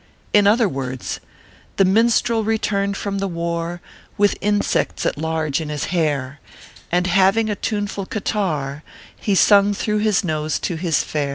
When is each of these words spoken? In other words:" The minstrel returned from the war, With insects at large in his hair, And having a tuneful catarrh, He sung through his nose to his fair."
In 0.33 0.47
other 0.47 0.67
words:" 0.67 1.19
The 1.77 1.85
minstrel 1.85 2.43
returned 2.43 2.97
from 2.97 3.19
the 3.19 3.27
war, 3.27 3.81
With 4.17 4.35
insects 4.41 5.05
at 5.05 5.15
large 5.15 5.61
in 5.61 5.69
his 5.69 5.85
hair, 5.93 6.39
And 6.91 7.05
having 7.05 7.51
a 7.51 7.55
tuneful 7.55 8.07
catarrh, 8.07 8.81
He 9.15 9.35
sung 9.35 9.75
through 9.75 9.99
his 9.99 10.23
nose 10.23 10.57
to 10.61 10.73
his 10.75 11.03
fair." 11.03 11.29